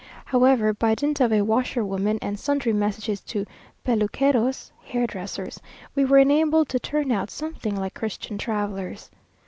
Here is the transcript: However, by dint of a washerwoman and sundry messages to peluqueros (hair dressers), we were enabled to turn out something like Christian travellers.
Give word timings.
However, 0.25 0.73
by 0.73 0.95
dint 0.95 1.21
of 1.21 1.31
a 1.31 1.43
washerwoman 1.43 2.17
and 2.23 2.39
sundry 2.39 2.73
messages 2.73 3.21
to 3.21 3.45
peluqueros 3.85 4.71
(hair 4.83 5.05
dressers), 5.05 5.61
we 5.93 6.05
were 6.05 6.17
enabled 6.17 6.69
to 6.69 6.79
turn 6.79 7.11
out 7.11 7.29
something 7.29 7.75
like 7.75 7.93
Christian 7.93 8.39
travellers. 8.39 9.11